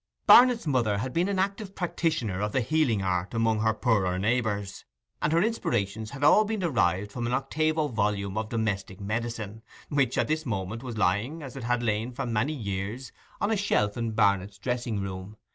[0.25, 4.83] Barnet's mother had been an active practitioner of the healing art among her poorer neighbours,
[5.21, 10.17] and her inspirations had all been derived from an octavo volume of Domestic Medicine, which
[10.17, 13.95] at this moment was lying, as it had lain for many years, on a shelf
[13.95, 15.37] in Barnet's dressing room.